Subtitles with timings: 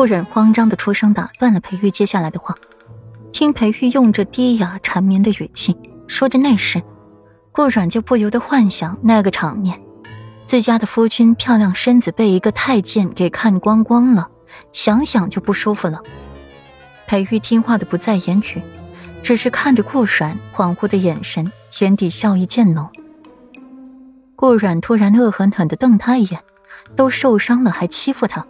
[0.00, 2.54] 顾然慌张的出声打断了裴玉接下来的话。
[3.34, 5.76] 听裴玉用着低哑缠绵的语气
[6.08, 6.82] 说着那时，
[7.52, 9.78] 顾阮就不由得幻想那个场面：
[10.46, 14.30] 自家的夫君漂亮身子被一个太监给看光光了，
[14.72, 16.00] 想想就不舒服了。
[17.06, 18.62] 裴玉听话的不再言语，
[19.22, 22.88] 只是看着顾阮恍惚的眼神，眼底笑意渐浓。
[24.34, 26.40] 顾阮突然恶狠狠的瞪他一眼，
[26.96, 28.46] 都受伤了还欺负他？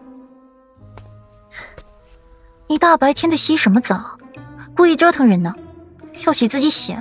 [2.70, 4.16] 你大白天的洗什么澡？
[4.76, 5.52] 故意折腾人呢？
[6.24, 6.96] 要洗自己洗，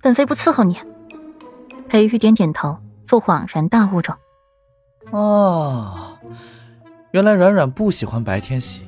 [0.00, 0.78] 本妃不伺候你。
[1.86, 4.16] 裴玉点点头，做恍然大悟状。
[5.10, 6.16] 哦，
[7.10, 8.84] 原来软软不喜欢白天洗，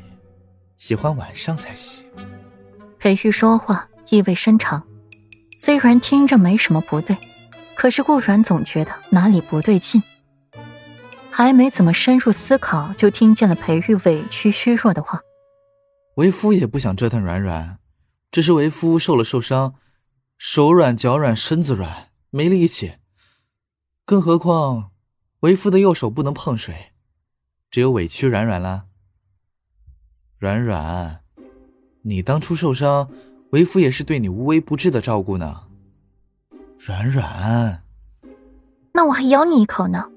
[0.78, 2.06] 喜欢晚上才洗。
[2.98, 4.82] 裴玉说话意味深长，
[5.58, 7.14] 虽然听着没什么不对。
[7.76, 10.02] 可是顾软总觉得哪里不对劲，
[11.30, 15.20] 还没怎么深入思考，就听见了裴玉委屈虚弱的话
[16.18, 17.78] ：“为夫也不想折腾软软，
[18.32, 19.76] 只是为夫受了受伤，
[20.36, 22.94] 手软脚软身子软，没力气。
[24.04, 24.90] 更何况，
[25.40, 26.90] 为夫的右手不能碰水，
[27.70, 28.86] 只有委屈软软啦。
[30.38, 31.20] 软软，
[32.02, 33.08] 你当初受伤，
[33.50, 35.68] 为夫也是对你无微不至的照顾呢。”
[36.84, 37.84] 软软，
[38.92, 40.10] 那我还咬你一口呢，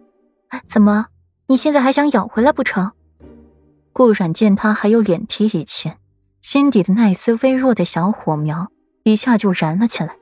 [0.68, 1.10] 怎么，
[1.46, 2.92] 你现在还想咬回来不成？
[3.94, 5.98] 顾软见他还有脸提以前，
[6.42, 8.72] 心底的那丝微弱的小火苗
[9.04, 10.16] 一下就燃了起来。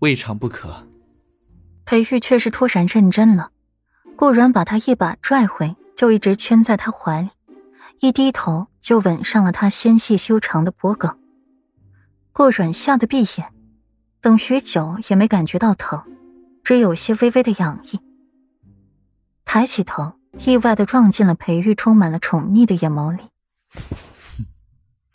[0.00, 0.86] 未尝不可。
[1.84, 3.50] 裴玉却是突然认真了，
[4.16, 7.30] 顾软把他一把拽回，就一直圈在他怀里，
[8.00, 11.10] 一低头就吻上了他纤细修长的脖颈。
[12.32, 13.52] 顾软吓得闭眼。
[14.20, 16.02] 等许久也没感觉到疼，
[16.64, 18.00] 只有些微微的痒意。
[19.44, 23.30] 抬起头，意外的撞进了裴玉充满了宠溺的眼眸里。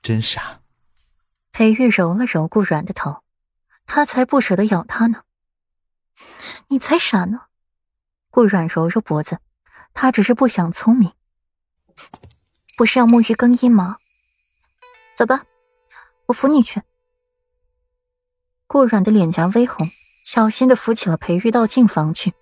[0.02, 0.60] 真傻。
[1.52, 3.24] 裴玉揉了揉顾软的头，
[3.86, 5.24] 他才不舍得咬他呢。
[6.68, 7.42] 你才傻呢。
[8.30, 9.40] 顾软揉揉脖子，
[9.94, 11.12] 他只是不想聪明。
[12.78, 13.98] 不是要沐浴更衣吗？
[15.16, 15.44] 走吧，
[16.28, 16.82] 我扶你去。
[18.66, 19.92] 顾阮的脸颊微红，
[20.26, 22.34] 小心的扶起了裴玉到净房去。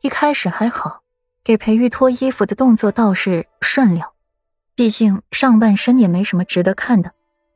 [0.00, 1.02] 一开始还好，
[1.46, 4.04] 给裴玉脱衣服的动作倒是顺溜，
[4.74, 7.12] 毕竟上半身也没什么值得看的。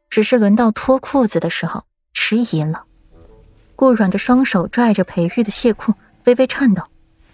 [0.08, 2.84] 只是轮到脱裤子的时候，迟疑了。
[3.74, 5.92] 顾阮的双手拽着裴玉的亵裤，
[6.22, 6.84] 微微颤抖，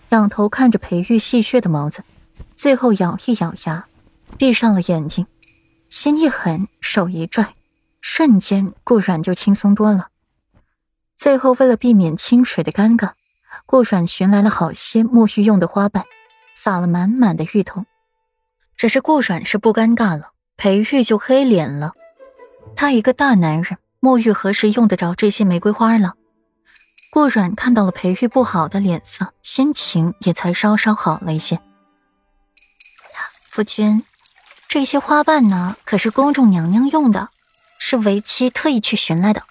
[0.09, 2.03] 仰头看着裴玉戏谑的眸子，
[2.55, 3.87] 最后咬一咬牙，
[4.39, 5.27] 闭上了眼睛，
[5.91, 7.55] 心一狠，手一拽，
[8.01, 10.09] 瞬间顾阮就轻松多了。
[11.19, 13.11] 最后，为了避免清水的尴尬，
[13.67, 16.03] 顾阮寻来了好些沐浴用的花瓣，
[16.67, 17.85] 撒了满满的浴头。
[18.77, 21.93] 只是顾阮是不尴尬了，裴玉就黑脸了。
[22.75, 26.15] 他一个大男人，沐浴何时用得着这些玫瑰花了？
[27.13, 31.61] 顾阮看到了裴玉不好的脸色，心情也才稍稍好了一些。
[33.49, 34.03] 夫君，
[34.67, 37.29] 这些花瓣呢，可是公主娘娘用的，
[37.79, 39.45] 是为妻特意去寻来的。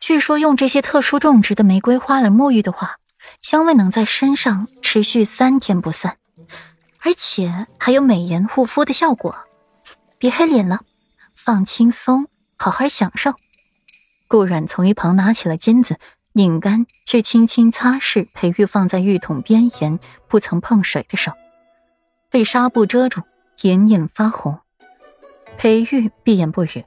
[0.00, 2.96] 据说用这些特殊种植的玫瑰花来沐浴的话，
[3.40, 6.16] 香味能在身上持续三天不散，
[7.02, 9.36] 而且还有美颜护肤的效果。
[10.16, 10.80] 别黑脸了，
[11.34, 12.26] 放轻松，
[12.56, 13.34] 好好享受。
[14.28, 15.98] 顾阮从一旁拿起了金子，
[16.32, 21.32] 拧干，去轻轻擦拭裴玉放在浴桶边沿不曾碰水的手，
[22.30, 23.20] 被纱布遮住，
[23.60, 24.58] 隐隐发红。
[25.58, 26.86] 裴玉闭眼不语。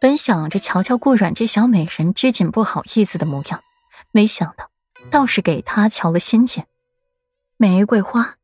[0.00, 3.60] 本想着瞧瞧顾阮这小美人拘谨不好意思的模样，
[4.10, 4.70] 没想到
[5.10, 6.66] 倒是给他瞧了新鲜。
[7.60, 8.38] 玫瑰花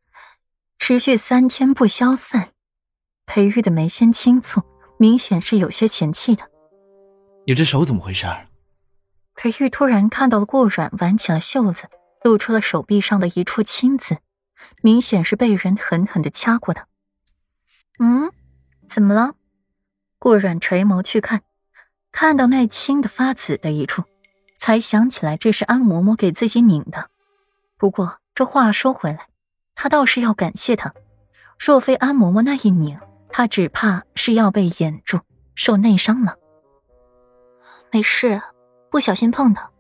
[0.79, 2.51] 持续三天不消散，
[3.25, 4.63] 裴玉的眉心轻蹙，
[4.99, 6.45] 明显是有些嫌弃的。
[7.47, 8.27] 你这手怎么回事？
[9.35, 11.89] 裴玉突然看到了顾阮挽起了袖子，
[12.25, 14.19] 露出了手臂上的一处青紫，
[14.83, 16.87] 明显是被人狠狠的掐过的。
[17.99, 18.31] 嗯，
[18.87, 19.35] 怎么了？
[20.19, 21.41] 顾阮垂眸去看，
[22.13, 24.05] 看到那青的发紫的一处，
[24.59, 27.09] 才想起来这是安嬷嬷给自己拧的。
[27.79, 29.29] 不过这话说回来，
[29.75, 30.93] 他倒是要感谢他，
[31.59, 33.01] 若非安嬷嬷那一拧，
[33.31, 35.21] 他只怕是要被掩住，
[35.55, 36.35] 受内伤了。
[37.91, 38.43] 没事，
[38.91, 39.71] 不小心碰的。